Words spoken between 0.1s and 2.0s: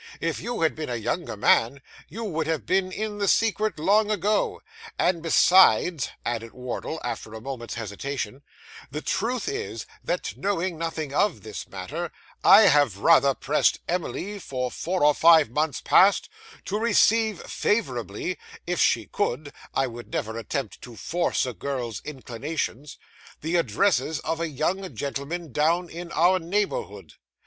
'If you had been a younger man,